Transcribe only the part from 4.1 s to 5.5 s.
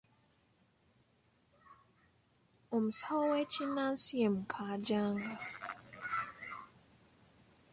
ye Mukaajanga.